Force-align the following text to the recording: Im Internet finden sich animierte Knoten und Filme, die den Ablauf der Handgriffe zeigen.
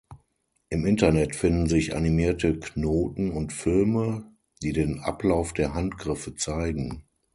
Im 0.69 0.87
Internet 0.87 1.35
finden 1.35 1.67
sich 1.67 1.95
animierte 1.95 2.59
Knoten 2.59 3.29
und 3.29 3.53
Filme, 3.53 4.25
die 4.63 4.73
den 4.73 4.99
Ablauf 4.99 5.53
der 5.53 5.75
Handgriffe 5.75 6.33
zeigen. 6.33 7.03